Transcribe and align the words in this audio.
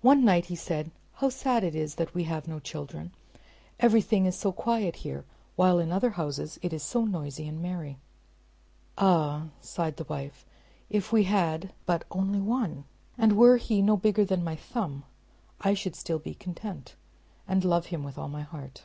One 0.00 0.24
night 0.24 0.46
he 0.46 0.56
said, 0.56 0.90
"How 1.12 1.28
sad 1.28 1.62
it 1.62 1.76
is 1.76 1.94
that 1.94 2.14
we 2.14 2.24
have 2.24 2.48
no 2.48 2.58
children; 2.58 3.12
everything 3.78 4.26
is 4.26 4.36
so 4.36 4.50
quiet 4.50 4.96
here, 5.06 5.24
while 5.54 5.78
in 5.78 5.92
other 5.92 6.10
houses 6.18 6.58
it 6.62 6.72
is 6.72 6.82
so 6.82 7.04
noisy 7.04 7.46
and 7.46 7.62
merry." 7.62 7.98
"Ah!" 8.98 9.50
sighed 9.60 9.96
his 10.00 10.08
wife, 10.08 10.44
"if 10.90 11.12
we 11.12 11.22
had 11.22 11.72
but 11.84 12.04
only 12.10 12.40
one, 12.40 12.86
and 13.16 13.36
were 13.36 13.56
he 13.56 13.82
no 13.82 13.96
bigger 13.96 14.24
than 14.24 14.42
my 14.42 14.56
thumb, 14.56 15.04
I 15.60 15.74
should 15.74 15.94
still 15.94 16.18
be 16.18 16.34
content, 16.34 16.96
and 17.46 17.64
love 17.64 17.86
him 17.86 18.02
with 18.02 18.18
all 18.18 18.28
my 18.28 18.42
heart." 18.42 18.82